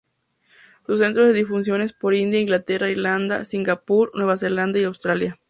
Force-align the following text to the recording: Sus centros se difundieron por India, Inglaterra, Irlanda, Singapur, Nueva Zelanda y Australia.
Sus 0.87 0.99
centros 0.99 1.27
se 1.27 1.33
difundieron 1.33 1.87
por 1.99 2.15
India, 2.15 2.39
Inglaterra, 2.39 2.89
Irlanda, 2.89 3.45
Singapur, 3.45 4.09
Nueva 4.15 4.35
Zelanda 4.35 4.79
y 4.79 4.83
Australia. 4.85 5.37